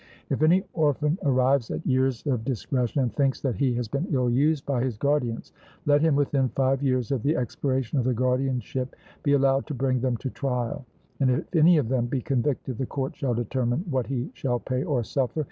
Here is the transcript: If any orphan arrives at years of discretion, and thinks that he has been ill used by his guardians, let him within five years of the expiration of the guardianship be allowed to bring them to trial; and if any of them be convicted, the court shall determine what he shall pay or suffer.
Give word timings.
If 0.31 0.41
any 0.41 0.63
orphan 0.73 1.19
arrives 1.23 1.69
at 1.69 1.85
years 1.85 2.25
of 2.25 2.43
discretion, 2.43 3.03
and 3.03 3.13
thinks 3.13 3.39
that 3.41 3.53
he 3.57 3.75
has 3.75 3.87
been 3.87 4.07
ill 4.09 4.31
used 4.31 4.65
by 4.65 4.83
his 4.83 4.97
guardians, 4.97 5.53
let 5.85 6.01
him 6.01 6.15
within 6.15 6.49
five 6.49 6.81
years 6.81 7.11
of 7.11 7.21
the 7.21 7.35
expiration 7.35 7.99
of 7.99 8.05
the 8.05 8.13
guardianship 8.15 8.95
be 9.21 9.33
allowed 9.33 9.67
to 9.67 9.75
bring 9.75 10.01
them 10.01 10.17
to 10.17 10.31
trial; 10.31 10.87
and 11.19 11.29
if 11.29 11.55
any 11.55 11.77
of 11.77 11.87
them 11.87 12.07
be 12.07 12.19
convicted, 12.19 12.79
the 12.79 12.85
court 12.87 13.15
shall 13.15 13.35
determine 13.35 13.85
what 13.91 14.07
he 14.07 14.31
shall 14.33 14.57
pay 14.59 14.81
or 14.83 15.03
suffer. 15.03 15.39